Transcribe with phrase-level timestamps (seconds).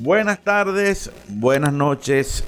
[0.00, 2.44] Buenas tardes, buenas noches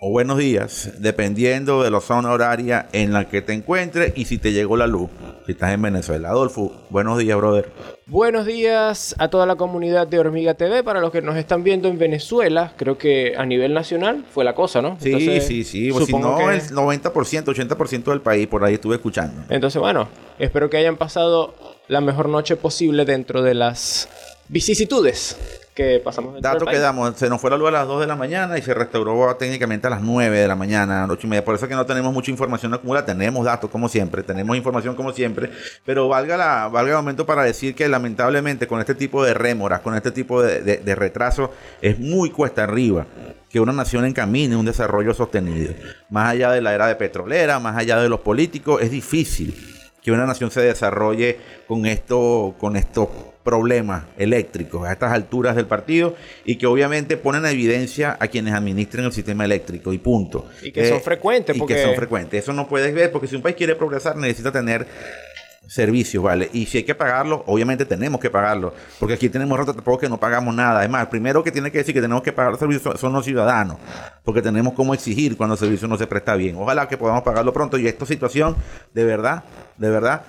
[0.00, 4.38] o buenos días, dependiendo de la zona horaria en la que te encuentres y si
[4.38, 5.08] te llegó la luz,
[5.46, 6.30] si estás en Venezuela.
[6.30, 7.70] Adolfo, buenos días, brother.
[8.06, 10.82] Buenos días a toda la comunidad de Hormiga TV.
[10.82, 14.56] Para los que nos están viendo en Venezuela, creo que a nivel nacional fue la
[14.56, 14.98] cosa, ¿no?
[15.00, 15.92] Sí, sí, sí.
[15.92, 19.44] Pues si no, el 90%, 80% del país por ahí estuve escuchando.
[19.50, 20.08] Entonces, bueno,
[20.40, 21.54] espero que hayan pasado
[21.86, 24.08] la mejor noche posible dentro de las
[24.48, 25.36] vicisitudes
[25.78, 28.16] que pasamos Dato que damos, se nos fue la luz a las 2 de la
[28.16, 31.44] mañana y se restauró técnicamente a las 9 de la mañana, 8 y media.
[31.44, 34.96] Por eso es que no tenemos mucha información acumulada, tenemos datos como siempre, tenemos información
[34.96, 35.52] como siempre,
[35.84, 39.80] pero valga, la, valga el momento para decir que lamentablemente con este tipo de rémoras,
[39.80, 43.06] con este tipo de, de retraso, es muy cuesta arriba
[43.48, 45.74] que una nación encamine un desarrollo sostenido.
[46.10, 49.54] Más allá de la era de petrolera, más allá de los políticos, es difícil
[50.02, 53.08] que una nación se desarrolle con esto, con estos
[53.48, 58.52] problemas eléctricos a estas alturas del partido y que obviamente ponen a evidencia a quienes
[58.52, 60.50] administren el sistema eléctrico y punto.
[60.62, 61.56] Y que son frecuentes.
[61.56, 62.42] Y que son frecuentes.
[62.42, 64.86] Eso no puedes ver porque si un país quiere progresar necesita tener
[65.66, 66.50] servicios, ¿vale?
[66.52, 70.08] Y si hay que pagarlo, obviamente tenemos que pagarlo, porque aquí tenemos rato tampoco que
[70.10, 70.80] no pagamos nada.
[70.80, 73.24] Además, el primero que tiene que decir que tenemos que pagar los servicios son los
[73.24, 73.78] ciudadanos,
[74.24, 76.56] porque tenemos como exigir cuando el servicio no se presta bien.
[76.56, 78.56] Ojalá que podamos pagarlo pronto y esta situación,
[78.92, 79.44] de verdad,
[79.78, 80.22] de verdad,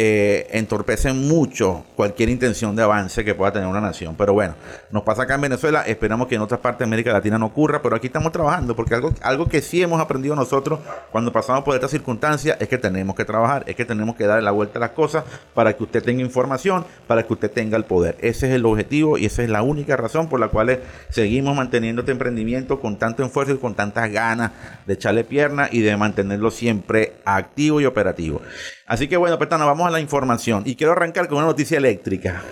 [0.00, 4.14] eh, entorpecen mucho cualquier intención de avance que pueda tener una nación.
[4.16, 4.54] Pero bueno,
[4.92, 7.82] nos pasa acá en Venezuela, esperamos que en otras partes de América Latina no ocurra,
[7.82, 10.78] pero aquí estamos trabajando, porque algo, algo que sí hemos aprendido nosotros
[11.10, 14.44] cuando pasamos por estas circunstancias es que tenemos que trabajar, es que tenemos que darle
[14.44, 17.84] la vuelta a las cosas para que usted tenga información, para que usted tenga el
[17.84, 18.14] poder.
[18.20, 22.02] Ese es el objetivo y esa es la única razón por la cual seguimos manteniendo
[22.02, 24.52] este emprendimiento con tanto esfuerzo y con tantas ganas
[24.86, 28.40] de echarle pierna y de mantenerlo siempre activo y operativo.
[28.86, 30.62] Así que bueno, Petana, vamos a la información.
[30.66, 32.42] Y quiero arrancar con una noticia eléctrica.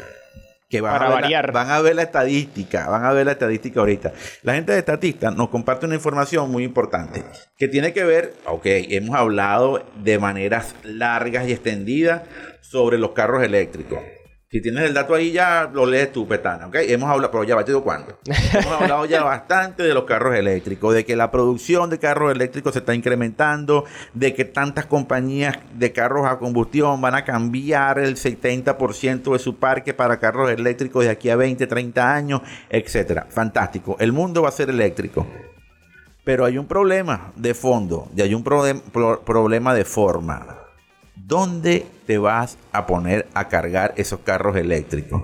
[0.69, 1.53] Que van a variar.
[1.53, 4.13] van a ver la estadística, van a ver la estadística ahorita.
[4.43, 7.25] La gente de Estatista nos comparte una información muy importante
[7.57, 12.23] que tiene que ver, ok, hemos hablado de maneras largas y extendidas
[12.63, 14.01] sobre los carros eléctricos.
[14.57, 16.77] Si tienes el dato ahí ya lo lees tú, Petana, ¿ok?
[16.77, 18.19] Hemos hablado, pero ya batido cuándo.
[18.25, 22.73] Hemos hablado ya bastante de los carros eléctricos, de que la producción de carros eléctricos
[22.73, 23.85] se está incrementando,
[24.15, 29.57] de que tantas compañías de carros a combustión van a cambiar el 70% de su
[29.57, 32.41] parque para carros eléctricos de aquí a 20, 30 años,
[32.71, 33.27] etcétera.
[33.29, 33.99] Fantástico.
[34.01, 35.27] El mundo va a ser eléctrico.
[36.25, 40.66] Pero hay un problema de fondo y hay un problema de forma.
[41.27, 45.23] ¿Dónde te vas a poner a cargar esos carros eléctricos?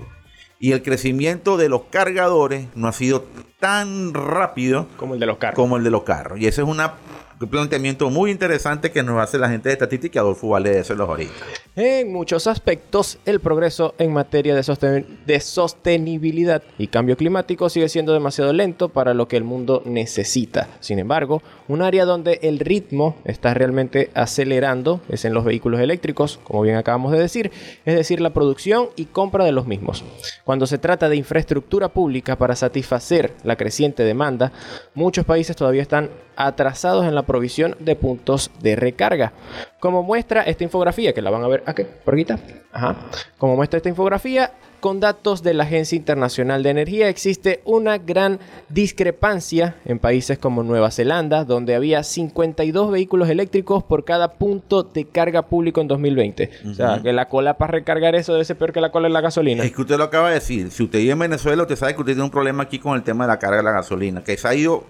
[0.58, 3.24] Y el crecimiento de los cargadores no ha sido
[3.58, 5.56] tan rápido como el de los carros.
[5.56, 6.38] Como el de los carros.
[6.38, 6.94] Y esa es una
[7.42, 10.94] un planteamiento muy interesante que nos hace la gente de estadística, Adolfo vale de eso
[10.94, 11.32] los ahorita.
[11.76, 18.12] En muchos aspectos, el progreso en materia de, de sostenibilidad y cambio climático sigue siendo
[18.12, 20.68] demasiado lento para lo que el mundo necesita.
[20.80, 26.38] Sin embargo, un área donde el ritmo está realmente acelerando es en los vehículos eléctricos,
[26.44, 27.50] como bien acabamos de decir,
[27.84, 30.04] es decir, la producción y compra de los mismos.
[30.44, 34.52] Cuando se trata de infraestructura pública para satisfacer la creciente demanda,
[34.94, 39.32] muchos países todavía están atrasados en la provisión de puntos de recarga.
[39.80, 42.26] Como muestra esta infografía, que la van a ver aquí, por aquí
[42.72, 42.94] Ajá.
[43.38, 48.38] Como muestra esta infografía, con datos de la Agencia Internacional de Energía existe una gran
[48.68, 55.06] discrepancia en países como Nueva Zelanda, donde había 52 vehículos eléctricos por cada punto de
[55.06, 56.50] carga público en 2020.
[56.68, 59.14] O sea, que la cola para recargar eso debe ser peor que la cola en
[59.14, 59.64] la gasolina.
[59.64, 60.70] Es que usted lo acaba de decir.
[60.70, 63.02] Si usted vive en Venezuela, usted sabe que usted tiene un problema aquí con el
[63.02, 64.84] tema de la carga de la gasolina, que se ha ido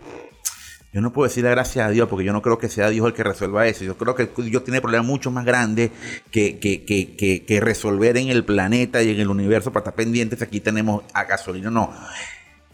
[0.93, 3.15] yo no puedo decirle gracias a Dios porque yo no creo que sea Dios el
[3.15, 3.83] que resuelva eso.
[3.83, 5.91] Yo creo que Dios tiene problemas mucho más grandes
[6.31, 10.43] que, que, que, que, resolver en el planeta y en el universo para estar pendientes.
[10.43, 11.91] Aquí tenemos a gasolina, no.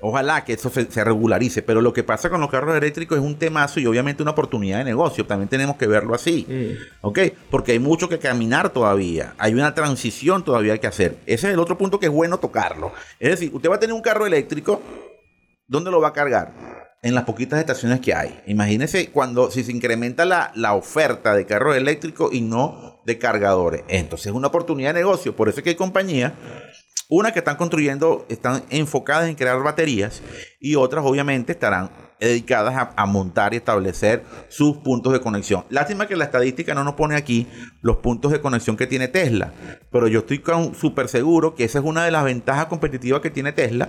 [0.01, 3.37] Ojalá que eso se, regularice, pero lo que pasa con los carros eléctricos es un
[3.37, 5.25] temazo y obviamente una oportunidad de negocio.
[5.25, 6.45] También tenemos que verlo así.
[6.49, 7.07] Mm.
[7.07, 7.19] ¿Ok?
[7.51, 9.35] Porque hay mucho que caminar todavía.
[9.39, 11.19] Hay una transición todavía que hacer.
[11.27, 12.93] Ese es el otro punto que es bueno tocarlo.
[13.21, 14.83] Es decir, usted va a tener un carro eléctrico,
[15.69, 16.78] ¿dónde lo va a cargar?
[17.03, 18.41] En las poquitas estaciones que hay.
[18.47, 23.85] Imagínense cuando si se incrementa la, la, oferta de carros eléctricos y no de cargadores.
[23.89, 25.37] Entonces es una oportunidad de negocio.
[25.37, 26.33] Por eso es que hay compañías,
[27.09, 30.23] una que están construyendo, están enfocadas en crear baterías
[30.61, 31.91] y otras obviamente estarán
[32.21, 35.65] dedicadas a, a, montar y establecer sus puntos de conexión.
[35.71, 37.47] Lástima que la estadística no nos pone aquí
[37.81, 39.53] los puntos de conexión que tiene Tesla,
[39.93, 40.43] pero yo estoy
[40.79, 43.89] súper seguro que esa es una de las ventajas competitivas que tiene Tesla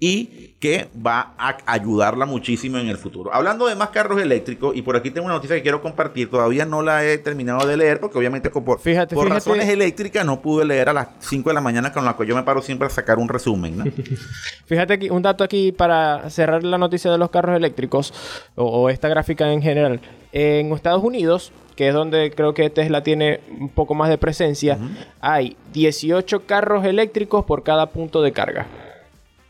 [0.00, 3.32] y que va a ayudarla muchísimo en el futuro.
[3.32, 6.64] Hablando de más carros eléctricos, y por aquí tengo una noticia que quiero compartir, todavía
[6.64, 9.34] no la he terminado de leer porque obviamente por, fíjate, por fíjate.
[9.34, 12.34] razones eléctricas no pude leer a las 5 de la mañana con la que yo
[12.34, 13.78] me paro siempre a sacar un resumen.
[13.78, 13.84] ¿no?
[14.66, 18.12] fíjate aquí, un dato aquí para cerrar la noticia de los carros eléctricos
[18.56, 20.00] o, o esta gráfica en general.
[20.32, 24.76] En Estados Unidos, que es donde creo que Tesla tiene un poco más de presencia,
[24.80, 25.06] uh -huh.
[25.20, 28.66] hay 18 carros eléctricos por cada punto de carga.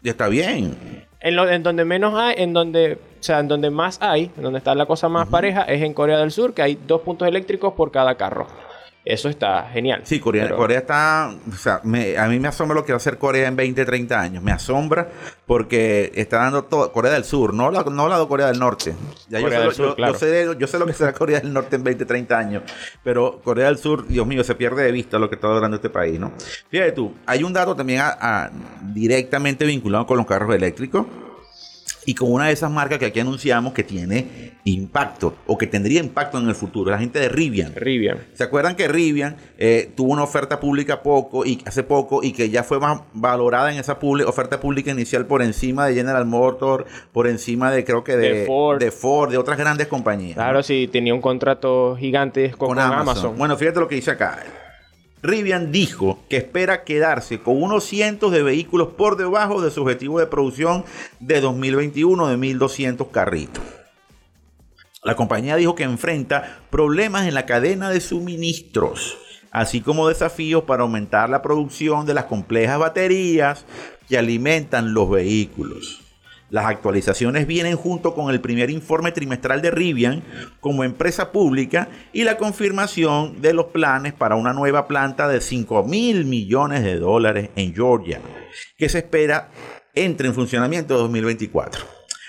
[0.02, 1.06] Y está bien.
[1.20, 4.42] En, lo, en, donde menos hay, en donde, o sea, en donde más hay, en
[4.42, 5.30] donde está la cosa más uh -huh.
[5.32, 8.46] pareja, es en Corea del Sur, que hay dos puntos eléctricos por cada carro.
[9.08, 10.02] Eso está genial.
[10.04, 10.58] Sí, Corea, pero...
[10.58, 11.34] Corea está.
[11.50, 13.86] O sea, me, a mí me asombra lo que va a hacer Corea en 20,
[13.86, 14.42] 30 años.
[14.42, 15.08] Me asombra
[15.46, 16.92] porque está dando todo.
[16.92, 18.94] Corea del Sur, no la, no la Corea del Norte.
[19.30, 20.12] Ya Corea yo, sé, del Sur, yo, claro.
[20.12, 22.62] yo, sé, yo sé lo que será Corea del Norte en 20, 30 años.
[23.02, 25.88] Pero Corea del Sur, Dios mío, se pierde de vista lo que está logrando este
[25.88, 26.32] país, ¿no?
[26.68, 28.50] Fíjate tú, hay un dato también a, a,
[28.82, 31.06] directamente vinculado con los carros eléctricos
[32.08, 36.00] y con una de esas marcas que aquí anunciamos que tiene impacto o que tendría
[36.00, 37.74] impacto en el futuro, la gente de Rivian.
[37.74, 38.16] Rivian.
[38.32, 42.48] ¿Se acuerdan que Rivian eh, tuvo una oferta pública poco y hace poco y que
[42.48, 47.26] ya fue más valorada en esa oferta pública inicial por encima de General Motors, por
[47.26, 48.78] encima de creo que de, de, Ford.
[48.80, 50.36] de Ford, de otras grandes compañías?
[50.36, 50.62] Claro, ¿no?
[50.62, 53.00] sí, tenía un contrato gigante con, con Amazon.
[53.00, 53.36] Amazon.
[53.36, 54.42] Bueno, fíjate lo que dice acá.
[55.22, 60.20] Rivian dijo que espera quedarse con unos cientos de vehículos por debajo de su objetivo
[60.20, 60.84] de producción
[61.18, 63.62] de 2021 de 1.200 carritos.
[65.02, 69.16] La compañía dijo que enfrenta problemas en la cadena de suministros,
[69.50, 73.64] así como desafíos para aumentar la producción de las complejas baterías
[74.08, 76.07] que alimentan los vehículos.
[76.50, 80.22] Las actualizaciones vienen junto con el primer informe trimestral de Rivian
[80.60, 85.84] como empresa pública y la confirmación de los planes para una nueva planta de 5
[85.84, 88.20] mil millones de dólares en Georgia,
[88.78, 89.50] que se espera
[89.94, 91.84] entre en funcionamiento en 2024.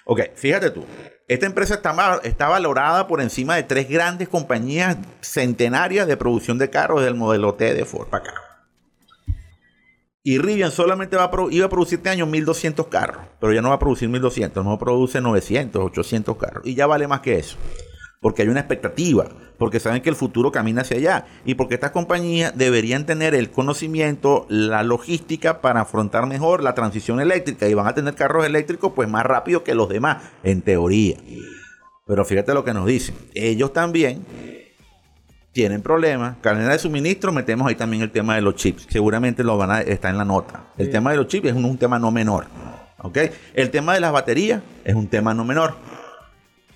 [0.06, 0.83] Ok, fíjate tú,
[1.27, 1.75] esta empresa
[2.24, 7.54] está, valorada por encima de tres grandes compañías centenarias de producción de carros del modelo
[7.54, 8.10] T de Ford.
[10.30, 13.70] Y Rivian solamente va a iba a producir este año 1200 carros, pero ya no
[13.70, 16.68] va a producir 1200, no produce 900, 800 carros.
[16.68, 17.58] Y ya vale más que eso.
[18.22, 19.28] Porque hay una expectativa,
[19.58, 23.50] porque saben que el futuro camina hacia allá y porque estas compañías deberían tener el
[23.50, 28.92] conocimiento, la logística para afrontar mejor la transición eléctrica y van a tener carros eléctricos
[28.96, 31.18] pues más rápido que los demás, en teoría.
[32.06, 33.16] Pero fíjate lo que nos dicen.
[33.34, 34.24] Ellos también
[35.51, 36.38] tienen problemas.
[36.42, 38.88] Cadena de suministro, metemos ahí también el tema de los chips.
[38.90, 40.66] Seguramente lo van a estar en la nota.
[40.78, 40.92] El sí.
[40.92, 42.46] tema de los chips es un, un, tema no menor.
[43.00, 43.18] ¿Ok?
[43.54, 45.75] El tema de las baterías es un tema no menor.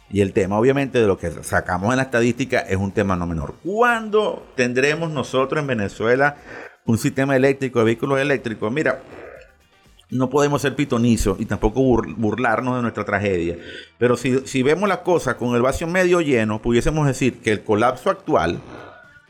[0.10, 3.26] Y el tema, obviamente, de lo que sacamos en la estadística es un tema no
[3.26, 3.56] menor.
[3.64, 6.38] ¿Cuándo tendremos nosotros en Venezuela
[6.86, 8.72] un sistema eléctrico de vehículos eléctricos?
[8.72, 9.02] Mira,
[10.10, 13.58] no podemos ser pitonizos y tampoco burlarnos de nuestra tragedia.
[13.98, 17.64] Pero si, si vemos la cosa con el vacío medio lleno, pudiésemos decir que el
[17.64, 18.60] colapso actual,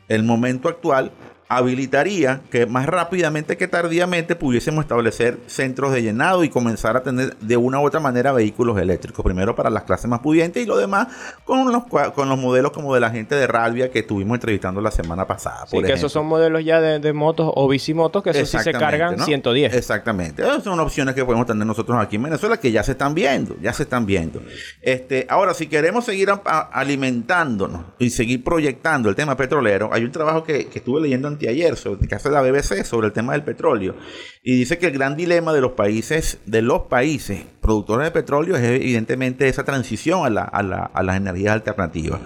[0.09, 1.11] el momento actual,
[1.47, 7.35] habilitaría que más rápidamente que tardíamente pudiésemos establecer centros de llenado y comenzar a tener
[7.37, 9.23] de una u otra manera vehículos eléctricos.
[9.23, 11.07] Primero para las clases más pudientes y lo demás
[11.45, 14.91] con los, con los modelos como de la gente de Ralvia que estuvimos entrevistando la
[14.91, 15.65] semana pasada.
[15.67, 18.71] Sí, que esos son modelos ya de, de, motos o bicimotos que eso sí se
[18.71, 19.25] cargan ¿no?
[19.25, 19.73] 110.
[19.73, 20.41] Exactamente.
[20.41, 23.55] Esas son opciones que podemos tener nosotros aquí en Venezuela que ya se están viendo,
[23.61, 24.41] ya se están viendo.
[24.81, 30.43] Este, ahora, si queremos seguir alimentándonos y seguir proyectando el tema petrolero, hay un trabajo
[30.43, 33.95] que, que estuve leyendo anteayer sobre, que hace la BBC sobre el tema del petróleo
[34.43, 38.55] y dice que el gran dilema de los países de los países productores de petróleo
[38.55, 42.19] es evidentemente esa transición a, la, a, la, a las energías alternativas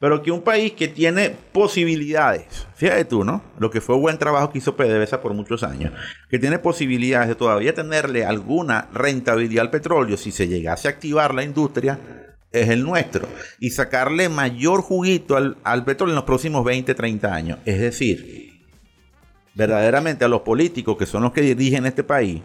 [0.00, 3.42] pero que un país que tiene posibilidades, fíjate tú, ¿no?
[3.58, 5.92] Lo que fue buen trabajo que hizo PDVSA por muchos años,
[6.30, 11.34] que tiene posibilidades de todavía tenerle alguna rentabilidad al petróleo si se llegase a activar
[11.34, 11.98] la industria,
[12.50, 13.28] es el nuestro.
[13.60, 17.58] Y sacarle mayor juguito al, al petróleo en los próximos 20, 30 años.
[17.66, 18.49] Es decir,
[19.54, 22.42] verdaderamente a los políticos que son los que dirigen este país,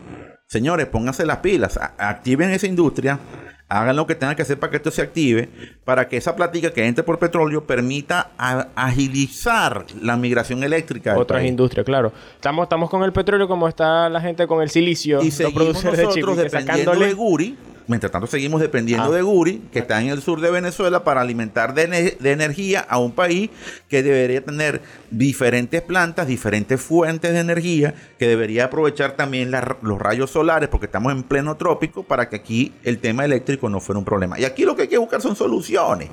[0.48, 3.20] señores, pónganse las pilas, activen esa industria,
[3.68, 5.50] hagan lo que tengan que hacer para que esto se active,
[5.84, 8.32] para que esa plática que entre por petróleo permita
[8.76, 11.18] agilizar la migración eléctrica.
[11.18, 11.50] Otras país.
[11.50, 12.12] industrias, claro.
[12.36, 15.22] Estamos, estamos con el petróleo como está la gente con el silicio.
[15.22, 19.16] Y seguimos nosotros de dependiendo de Guri, Mientras tanto, seguimos dependiendo Ah.
[19.16, 22.80] de Guri, que está en el sur de Venezuela, para alimentar de, ene- de energía
[22.90, 23.52] a un país
[23.88, 29.52] que debería tener diferentes plantas, diferentes fuentes de energía, que debería aprovechar también
[29.82, 33.80] los rayos solares, porque estamos en pleno trópico, para que aquí el tema eléctrico no
[33.80, 34.40] fuera un problema.
[34.40, 36.10] Y aquí lo que hay que buscar son soluciones.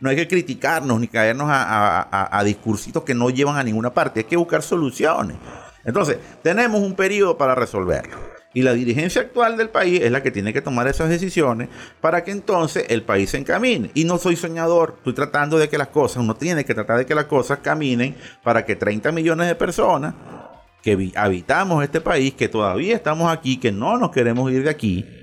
[0.00, 3.62] No hay que criticarnos ni caernos a, a- a- a discursitos que no llevan a
[3.62, 4.20] ninguna parte.
[4.20, 5.36] Hay que buscar soluciones.
[5.84, 8.31] Entonces, tenemos un periodo para resolverlo.
[8.54, 11.68] Y la dirigencia actual del país es la que tiene que tomar esas decisiones
[12.00, 13.90] para que entonces el país se encamine.
[13.94, 17.06] Y no soy soñador, estoy tratando de que las cosas, uno tiene que tratar de
[17.06, 20.14] que las cosas caminen para que 30 millones de personas
[20.82, 25.21] que habitamos este país, que todavía estamos aquí, que no nos queremos ir de aquí,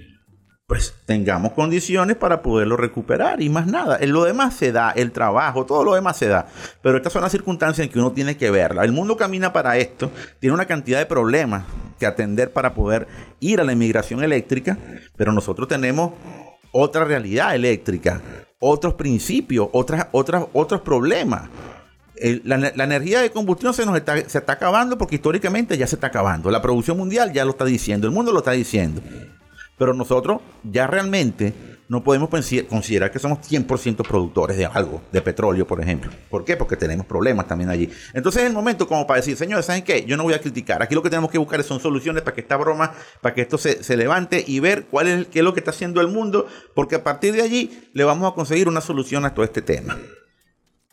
[0.69, 3.97] pues tengamos condiciones para poderlo recuperar y más nada.
[3.99, 6.45] En lo demás se da, el trabajo, todo lo demás se da.
[6.83, 8.83] Pero estas son las circunstancias en que uno tiene que verla.
[8.83, 11.65] El mundo camina para esto, tiene una cantidad de problemas
[11.97, 13.07] que atender para poder
[13.39, 14.77] ir a la inmigración eléctrica,
[15.17, 16.11] pero nosotros tenemos
[16.71, 18.21] otra realidad eléctrica,
[18.59, 21.49] otros principios, otras, otras, otros problemas.
[22.43, 26.51] La, energía de combustión se nos se está acabando porque históricamente ya se está acabando.
[26.51, 29.01] La producción mundial ya lo está diciendo, el mundo lo está diciendo.
[29.79, 31.53] Pero nosotros ya realmente
[31.87, 36.11] no podemos considerar que somos 100% productores de algo, de petróleo, por ejemplo.
[36.29, 36.55] ¿Por qué?
[36.55, 37.89] Porque tenemos problemas también allí.
[38.13, 40.05] Entonces es el momento como para decir, señores, ¿saben qué?
[40.05, 40.83] Yo no voy a criticar.
[40.83, 43.57] Aquí lo que tenemos que buscar son soluciones para que esta broma, para que esto
[43.57, 46.45] se, se levante y ver cuál es, qué es lo que está haciendo el mundo,
[46.75, 49.97] porque a partir de allí le vamos a conseguir una solución a todo este tema.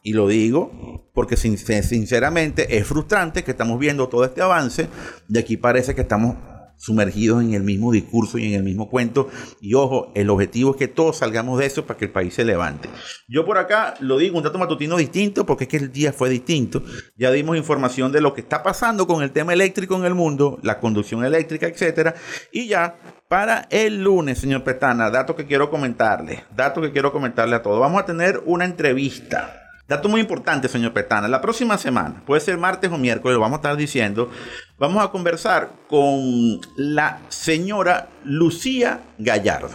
[0.02, 4.88] Y lo digo porque sin- sinceramente es frustrante que estamos viendo todo este avance
[5.28, 6.36] y aquí parece que estamos
[6.76, 9.28] sumergidos en el mismo discurso y en el mismo cuento.
[9.60, 12.44] Y ojo, el objetivo es que todos salgamos de eso para que el país se
[12.44, 12.88] levante.
[13.28, 16.28] Yo por acá lo digo, un dato matutino distinto porque es que el día fue
[16.28, 16.82] distinto.
[17.16, 20.58] Ya dimos información de lo que está pasando con el tema eléctrico en el mundo,
[20.62, 22.14] la conducción eléctrica, etcétera.
[22.52, 22.96] Y ya
[23.28, 27.80] para el lunes, señor Petana, dato que quiero comentarle, dato que quiero comentarle a todos.
[27.80, 29.65] Vamos a tener una entrevista.
[29.88, 31.28] Dato muy importante, señor Petana.
[31.28, 34.30] La próxima semana, puede ser martes o miércoles, lo vamos a estar diciendo.
[34.78, 39.70] Vamos a conversar con la señora Lucía Gallardo.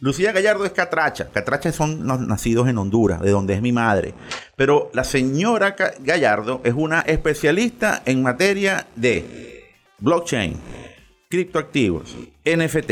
[0.00, 1.28] Lucía Gallardo es catracha.
[1.30, 4.14] Catrachas son los nacidos en Honduras, de donde es mi madre.
[4.56, 10.60] Pero la señora Gallardo es una especialista en materia de blockchain,
[11.30, 12.90] criptoactivos, NFT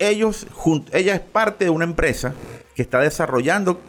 [0.00, 2.34] ella es parte de una empresa
[2.74, 3.80] que está desarrollando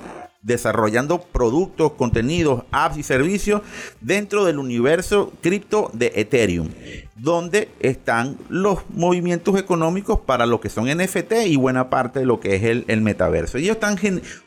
[0.41, 3.61] desarrollando productos, contenidos, apps y servicios
[3.99, 6.69] dentro del universo cripto de Ethereum,
[7.15, 12.39] donde están los movimientos económicos para lo que son NFT y buena parte de lo
[12.39, 13.59] que es el, el metaverso.
[13.59, 13.97] Ellos están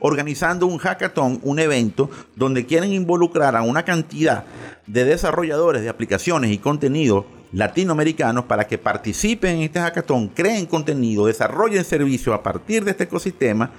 [0.01, 4.45] organizando un hackathon, un evento, donde quieren involucrar a una cantidad
[4.87, 11.27] de desarrolladores de aplicaciones y contenidos latinoamericanos para que participen en este hackathon, creen contenido,
[11.27, 13.71] desarrollen servicios a partir de este ecosistema,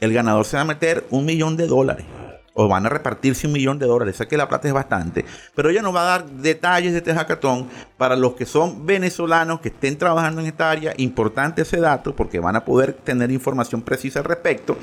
[0.00, 2.06] el ganador se va a meter un millón de dólares.
[2.52, 4.16] O van a repartirse un millón de dólares.
[4.16, 5.24] Sé que la plata es bastante.
[5.54, 9.60] Pero ella nos va a dar detalles de este hackathon para los que son venezolanos
[9.60, 10.92] que estén trabajando en esta área.
[10.96, 14.76] Importante ese dato porque van a poder tener información precisa al respecto.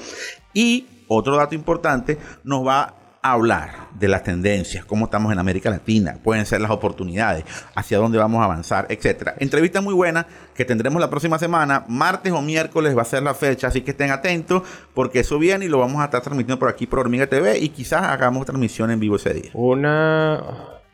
[0.53, 6.17] Y otro dato importante, nos va hablar de las tendencias, cómo estamos en América Latina,
[6.23, 7.43] pueden ser las oportunidades,
[7.75, 9.35] hacia dónde vamos a avanzar, etcétera.
[9.39, 13.33] Entrevista muy buena que tendremos la próxima semana, martes o miércoles va a ser la
[13.33, 16.69] fecha, así que estén atentos porque eso viene y lo vamos a estar transmitiendo por
[16.69, 19.51] aquí por Hormiga TV y quizás hagamos transmisión en vivo ese día.
[19.53, 20.43] Una.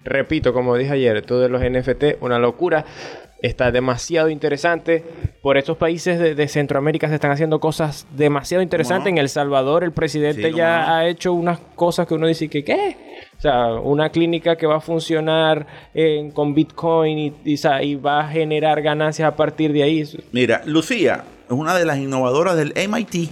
[0.03, 2.85] Repito, como dije ayer, todo de los NFT, una locura.
[3.41, 5.03] Está demasiado interesante.
[5.43, 9.11] Por estos países de, de Centroamérica se están haciendo cosas demasiado interesantes.
[9.11, 9.17] no?
[9.17, 10.93] En El Salvador, el presidente Sí, ya no.
[10.95, 12.95] ha hecho unas cosas que uno dice que, ¿qué?
[13.37, 18.27] O sea, una clínica que va a funcionar eh, con Bitcoin y, y va a
[18.29, 20.03] generar ganancias a partir de ahí.
[20.31, 23.29] Mira, Lucía es una de las innovadoras del MIT.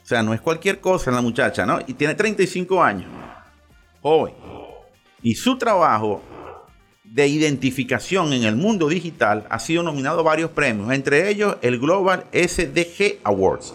[0.00, 1.80] O sea, no es cualquier cosa la muchacha, ¿no?
[1.88, 3.10] Y tiene 35 años.
[4.00, 4.34] Joven.
[5.22, 6.22] Y su trabajo
[7.12, 11.78] de identificación en el mundo digital ha sido nominado a varios premios, entre ellos el
[11.78, 13.74] Global SDG Awards.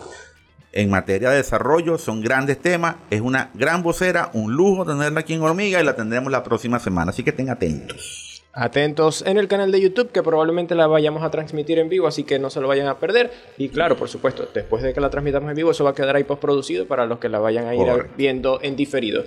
[0.71, 5.33] En materia de desarrollo son grandes temas, es una gran vocera, un lujo tenerla aquí
[5.33, 8.26] en Hormiga y la tendremos la próxima semana, así que estén atentos.
[8.59, 12.23] Atentos en el canal de YouTube que probablemente la vayamos a transmitir en vivo, así
[12.23, 13.31] que no se lo vayan a perder.
[13.55, 16.15] Y claro, por supuesto, después de que la transmitamos en vivo, eso va a quedar
[16.15, 18.13] ahí postproducido para los que la vayan a ir Correcto.
[18.17, 19.23] viendo en diferido.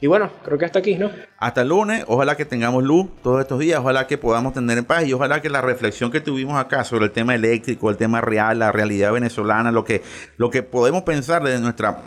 [0.00, 1.12] Y bueno, creo que hasta aquí, ¿no?
[1.38, 4.84] Hasta el lunes, ojalá que tengamos luz todos estos días, ojalá que podamos tener en
[4.84, 8.20] paz y ojalá que la reflexión que tuvimos acá sobre el tema eléctrico, el tema
[8.20, 10.02] real, la realidad venezolana, lo que,
[10.38, 12.02] lo que podemos pensar desde nuestra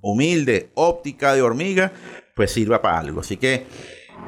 [0.00, 1.92] humilde óptica de hormiga,
[2.34, 3.20] pues sirva para algo.
[3.20, 3.64] Así que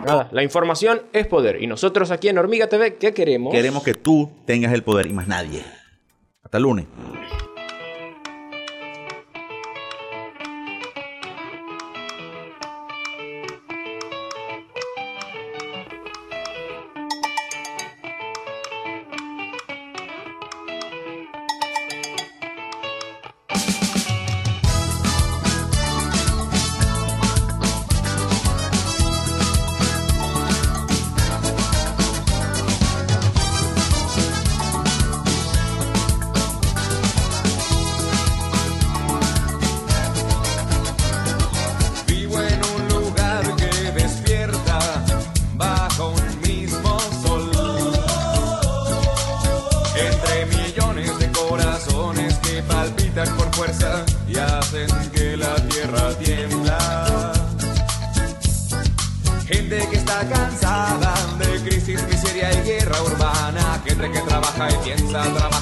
[0.04, 1.62] Nada, la información es poder.
[1.62, 3.52] Y nosotros aquí en Hormiga TV, ¿qué queremos?
[3.52, 5.64] queremos que tú tengas el poder y más nadie.
[6.42, 6.86] Hasta el lunes.
[64.86, 65.55] comienza a trabajar.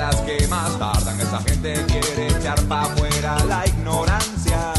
[0.00, 1.20] Las que más tardan.
[1.20, 4.72] Esa gente quiere echar pa' afuera la ignorancia,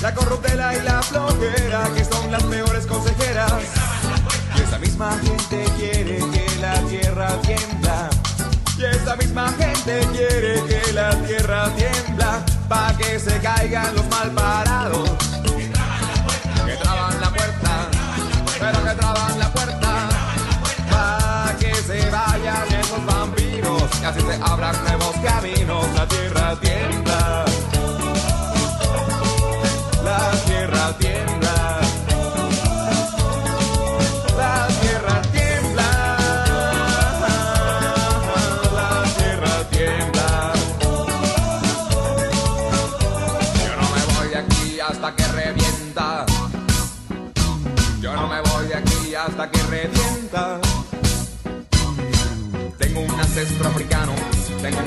[0.00, 3.52] la corruptela y la flojera, que son las peores consejeras.
[4.56, 8.08] Y esa misma gente quiere que la tierra tiembla.
[8.78, 14.32] Y esa misma gente quiere que la tierra tiembla, pa' que se caigan los mal
[24.04, 27.13] así se abran nuevos caminos, la tierra tiembla,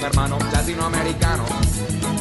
[0.07, 1.43] hermano latinoamericano.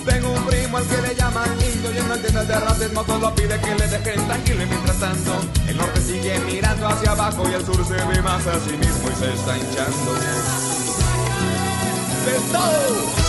[0.05, 3.35] Tengo un primo al que le llaman indio y en no entiende de racismo solo
[3.35, 5.33] pide que le dejen tranquilo y mientras tanto
[5.69, 9.09] el norte sigue mirando hacia abajo y el sur se ve más a sí mismo
[9.11, 10.13] y se está hinchando.
[12.25, 13.26] ¡De todo!